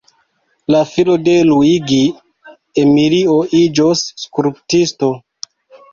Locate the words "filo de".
0.91-1.35